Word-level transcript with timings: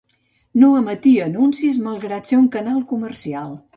No 0.61 0.69
emetia 0.79 1.27
anuncis 1.29 1.79
malgrat 1.89 2.31
ser 2.33 2.41
un 2.45 2.49
canal 2.57 2.81
comercial. 2.95 3.55